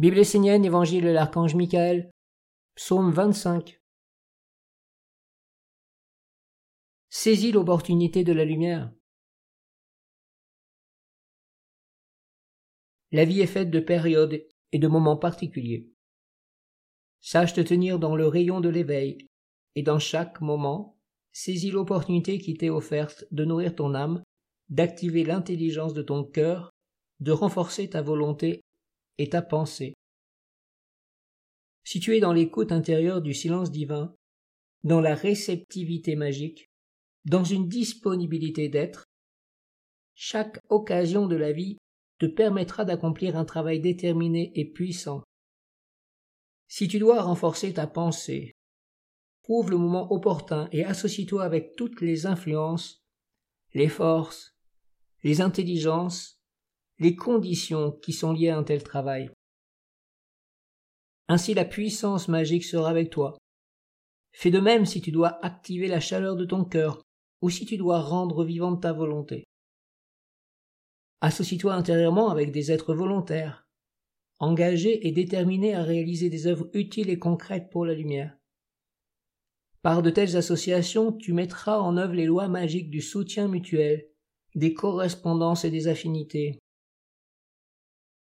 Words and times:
Bible 0.00 0.20
essénienne, 0.20 0.64
Évangile 0.64 1.04
de 1.04 1.10
l'archange 1.10 1.54
Michael, 1.54 2.10
Psaume 2.74 3.12
25. 3.12 3.82
Saisis 7.10 7.52
l'opportunité 7.52 8.24
de 8.24 8.32
la 8.32 8.46
lumière. 8.46 8.90
La 13.12 13.26
vie 13.26 13.42
est 13.42 13.46
faite 13.46 13.70
de 13.70 13.78
périodes 13.78 14.42
et 14.72 14.78
de 14.78 14.88
moments 14.88 15.18
particuliers. 15.18 15.92
Sache 17.20 17.52
te 17.52 17.60
tenir 17.60 17.98
dans 17.98 18.16
le 18.16 18.26
rayon 18.26 18.62
de 18.62 18.70
l'éveil, 18.70 19.28
et 19.74 19.82
dans 19.82 19.98
chaque 19.98 20.40
moment, 20.40 20.98
saisis 21.32 21.72
l'opportunité 21.72 22.38
qui 22.38 22.54
t'est 22.54 22.70
offerte 22.70 23.26
de 23.32 23.44
nourrir 23.44 23.74
ton 23.74 23.94
âme, 23.94 24.22
d'activer 24.70 25.24
l'intelligence 25.24 25.92
de 25.92 26.00
ton 26.00 26.24
cœur, 26.24 26.70
de 27.18 27.32
renforcer 27.32 27.90
ta 27.90 28.00
volonté 28.00 28.62
et 29.20 29.28
ta 29.28 29.42
pensée. 29.42 29.92
Si 31.84 32.00
tu 32.00 32.16
es 32.16 32.20
dans 32.20 32.32
l'écoute 32.32 32.72
intérieure 32.72 33.20
du 33.20 33.34
silence 33.34 33.70
divin, 33.70 34.16
dans 34.82 35.02
la 35.02 35.14
réceptivité 35.14 36.16
magique, 36.16 36.70
dans 37.26 37.44
une 37.44 37.68
disponibilité 37.68 38.70
d'être, 38.70 39.04
chaque 40.14 40.58
occasion 40.70 41.26
de 41.26 41.36
la 41.36 41.52
vie 41.52 41.76
te 42.18 42.24
permettra 42.24 42.86
d'accomplir 42.86 43.36
un 43.36 43.44
travail 43.44 43.80
déterminé 43.80 44.52
et 44.54 44.64
puissant. 44.64 45.22
Si 46.66 46.88
tu 46.88 46.98
dois 46.98 47.20
renforcer 47.20 47.74
ta 47.74 47.86
pensée, 47.86 48.52
trouve 49.42 49.70
le 49.70 49.76
moment 49.76 50.10
opportun 50.10 50.66
et 50.72 50.82
associe-toi 50.84 51.44
avec 51.44 51.76
toutes 51.76 52.00
les 52.00 52.24
influences, 52.24 53.02
les 53.74 53.88
forces, 53.88 54.54
les 55.24 55.42
intelligences, 55.42 56.39
les 57.00 57.16
conditions 57.16 57.92
qui 57.92 58.12
sont 58.12 58.32
liées 58.32 58.50
à 58.50 58.58
un 58.58 58.62
tel 58.62 58.82
travail. 58.82 59.30
Ainsi 61.28 61.54
la 61.54 61.64
puissance 61.64 62.28
magique 62.28 62.64
sera 62.64 62.90
avec 62.90 63.10
toi. 63.10 63.38
Fais 64.32 64.50
de 64.50 64.60
même 64.60 64.84
si 64.84 65.00
tu 65.00 65.10
dois 65.10 65.44
activer 65.44 65.88
la 65.88 66.00
chaleur 66.00 66.36
de 66.36 66.44
ton 66.44 66.64
cœur 66.64 67.02
ou 67.40 67.48
si 67.48 67.64
tu 67.64 67.78
dois 67.78 68.00
rendre 68.00 68.44
vivante 68.44 68.82
ta 68.82 68.92
volonté. 68.92 69.44
Associe-toi 71.22 71.72
intérieurement 71.72 72.30
avec 72.30 72.52
des 72.52 72.70
êtres 72.70 72.94
volontaires, 72.94 73.66
engagés 74.38 75.06
et 75.06 75.12
déterminés 75.12 75.74
à 75.74 75.82
réaliser 75.82 76.28
des 76.28 76.46
œuvres 76.46 76.68
utiles 76.74 77.10
et 77.10 77.18
concrètes 77.18 77.70
pour 77.70 77.86
la 77.86 77.94
lumière. 77.94 78.36
Par 79.82 80.02
de 80.02 80.10
telles 80.10 80.36
associations, 80.36 81.12
tu 81.12 81.32
mettras 81.32 81.78
en 81.78 81.96
œuvre 81.96 82.12
les 82.12 82.26
lois 82.26 82.48
magiques 82.48 82.90
du 82.90 83.00
soutien 83.00 83.48
mutuel, 83.48 84.06
des 84.54 84.74
correspondances 84.74 85.64
et 85.64 85.70
des 85.70 85.88
affinités. 85.88 86.58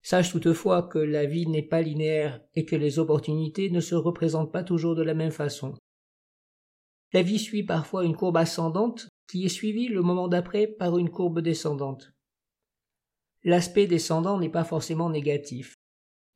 Sache 0.01 0.31
toutefois 0.31 0.83
que 0.83 0.99
la 0.99 1.25
vie 1.25 1.47
n'est 1.47 1.61
pas 1.61 1.81
linéaire 1.81 2.41
et 2.55 2.65
que 2.65 2.75
les 2.75 2.99
opportunités 2.99 3.69
ne 3.69 3.81
se 3.81 3.95
représentent 3.95 4.51
pas 4.51 4.63
toujours 4.63 4.95
de 4.95 5.03
la 5.03 5.13
même 5.13 5.31
façon. 5.31 5.75
La 7.11 7.21
vie 7.21 7.39
suit 7.39 7.63
parfois 7.63 8.05
une 8.05 8.15
courbe 8.15 8.37
ascendante 8.37 9.09
qui 9.27 9.45
est 9.45 9.49
suivie 9.49 9.87
le 9.87 10.01
moment 10.01 10.27
d'après 10.27 10.67
par 10.67 10.97
une 10.97 11.09
courbe 11.09 11.41
descendante. 11.41 12.11
L'aspect 13.43 13.87
descendant 13.87 14.39
n'est 14.39 14.49
pas 14.49 14.63
forcément 14.63 15.09
négatif. 15.09 15.75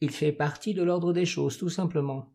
Il 0.01 0.11
fait 0.11 0.31
partie 0.31 0.73
de 0.73 0.83
l'ordre 0.83 1.13
des 1.13 1.25
choses, 1.25 1.57
tout 1.57 1.69
simplement. 1.69 2.33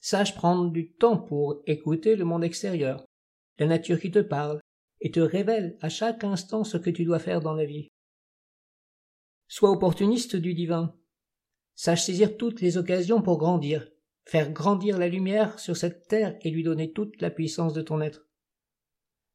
Sache 0.00 0.34
prendre 0.34 0.70
du 0.70 0.92
temps 0.92 1.18
pour 1.18 1.62
écouter 1.66 2.16
le 2.16 2.24
monde 2.24 2.44
extérieur, 2.44 3.04
la 3.58 3.66
nature 3.66 4.00
qui 4.00 4.10
te 4.10 4.18
parle, 4.18 4.60
et 5.00 5.10
te 5.10 5.20
révèle 5.20 5.76
à 5.80 5.88
chaque 5.88 6.24
instant 6.24 6.64
ce 6.64 6.76
que 6.76 6.90
tu 6.90 7.04
dois 7.04 7.18
faire 7.18 7.40
dans 7.40 7.54
la 7.54 7.64
vie. 7.64 7.88
Sois 9.52 9.72
opportuniste 9.72 10.36
du 10.36 10.54
divin. 10.54 10.94
Sache 11.74 12.04
saisir 12.04 12.36
toutes 12.36 12.60
les 12.60 12.76
occasions 12.76 13.20
pour 13.20 13.36
grandir, 13.36 13.90
faire 14.24 14.52
grandir 14.52 14.96
la 14.96 15.08
lumière 15.08 15.58
sur 15.58 15.76
cette 15.76 16.06
terre 16.06 16.38
et 16.42 16.50
lui 16.52 16.62
donner 16.62 16.92
toute 16.92 17.20
la 17.20 17.30
puissance 17.30 17.74
de 17.74 17.82
ton 17.82 18.00
être. 18.00 18.28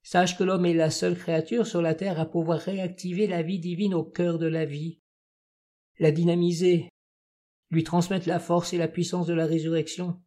Sache 0.03 0.38
que 0.38 0.45
l'homme 0.45 0.66
est 0.66 0.73
la 0.73 0.90
seule 0.90 1.17
créature 1.17 1.67
sur 1.67 1.81
la 1.81 1.95
terre 1.95 2.17
à 2.17 2.31
pouvoir 2.31 2.62
réactiver 2.62 3.28
la 3.28 3.41
vie 3.41 3.59
divine 3.59 3.94
au 3.94 4.06
cœur 4.06 4.40
de 4.40 4.45
la 4.45 4.63
vie, 4.63 5.01
la 6.00 6.12
dynamiser, 6.12 6.88
lui 7.69 7.84
transmettre 7.84 8.29
la 8.29 8.40
force 8.40 8.72
et 8.72 8.78
la 8.78 8.88
puissance 8.88 9.28
de 9.28 9.34
la 9.34 9.45
résurrection. 9.45 10.22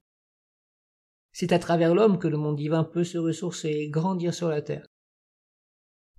C'est 1.32 1.52
à 1.52 1.58
travers 1.58 1.94
l'homme 1.94 2.18
que 2.18 2.28
le 2.28 2.36
monde 2.36 2.56
divin 2.56 2.84
peut 2.84 3.04
se 3.04 3.16
ressourcer 3.16 3.70
et 3.70 3.88
grandir 3.88 4.34
sur 4.34 4.50
la 4.50 4.60
terre. 4.60 4.86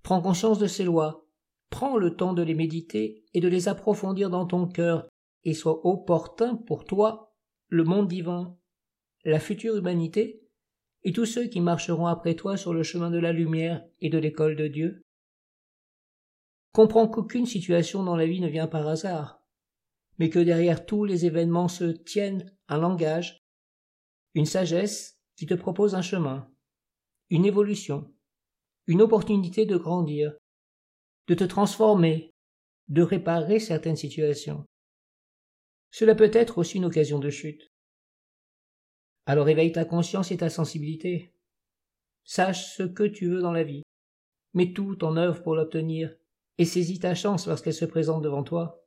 Prends 0.02 0.24
conscience 0.24 0.58
de 0.58 0.66
ces 0.66 0.86
lois, 0.86 1.29
prends 1.70 1.98
le 1.98 2.16
temps 2.16 2.34
de 2.34 2.42
les 2.42 2.56
méditer 2.56 3.24
et 3.34 3.40
de 3.40 3.48
les 3.48 3.68
approfondir 3.68 4.30
dans 4.30 4.46
ton 4.46 4.68
cœur, 4.68 5.08
et 5.44 5.54
sois 5.54 5.86
opportun 5.86 6.56
pour 6.56 6.86
toi, 6.86 7.34
le 7.68 7.84
monde 7.84 8.08
divin, 8.08 8.58
la 9.24 9.40
future 9.40 9.76
humanité, 9.76 10.44
et 11.04 11.14
tous 11.14 11.26
ceux 11.26 11.48
qui 11.48 11.62
marcheront 11.62 12.08
après 12.08 12.36
toi 12.36 12.58
sur 12.58 12.74
le 12.74 12.84
chemin 12.84 13.10
de 13.10 13.20
la 13.20 13.32
lumière 13.32 13.86
et 14.00 14.10
de 14.10 14.18
l'école 14.18 14.56
de 14.56 14.68
Dieu. 14.68 15.02
Comprends 16.74 17.08
qu'aucune 17.08 17.46
situation 17.46 18.04
dans 18.04 18.16
la 18.16 18.26
vie 18.26 18.42
ne 18.42 18.50
vient 18.50 18.68
par 18.68 18.88
hasard, 18.88 19.42
mais 20.18 20.30
que 20.30 20.40
derrière 20.40 20.86
tous 20.86 21.06
les 21.06 21.26
événements 21.26 21.68
se 21.68 21.86
tiennent 21.86 22.54
un 22.68 22.78
langage, 22.78 23.40
une 24.34 24.46
sagesse 24.46 25.20
qui 25.36 25.46
te 25.46 25.54
propose 25.54 25.96
un 25.96 26.02
chemin, 26.02 26.52
une 27.30 27.46
évolution, 27.46 28.14
une 28.88 29.02
opportunité 29.02 29.66
de 29.66 29.78
grandir, 29.78 30.34
de 31.30 31.36
te 31.36 31.44
transformer, 31.44 32.34
de 32.88 33.04
réparer 33.04 33.60
certaines 33.60 33.96
situations. 33.96 34.66
Cela 35.92 36.16
peut 36.16 36.32
être 36.34 36.58
aussi 36.58 36.78
une 36.78 36.86
occasion 36.86 37.20
de 37.20 37.30
chute. 37.30 37.72
Alors 39.28 39.48
éveille 39.48 39.72
ta 39.72 39.86
conscience 39.86 40.32
et 40.32 40.38
ta 40.38 40.50
sensibilité. 40.50 41.32
Sache 42.24 42.76
ce 42.76 42.82
que 42.82 43.04
tu 43.04 43.28
veux 43.28 43.42
dans 43.42 43.52
la 43.52 43.64
vie. 43.64 43.84
Mets 44.56 44.74
tout 44.74 45.04
en 45.06 45.18
œuvre 45.18 45.44
pour 45.44 45.54
l'obtenir, 45.54 46.16
et 46.58 46.66
saisis 46.66 46.98
ta 46.98 47.14
chance 47.14 47.46
lorsqu'elle 47.46 47.76
se 47.76 47.86
présente 47.86 48.24
devant 48.24 48.44
toi. 48.44 48.84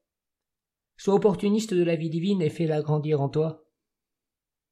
Sois 0.97 1.15
opportuniste 1.15 1.75
de 1.75 1.85
la 1.85 1.95
vie 1.95 2.11
divine 2.11 2.43
et 2.43 2.51
fais-la 2.51 2.83
grandir 2.83 3.21
en 3.21 3.29
toi. 3.29 3.65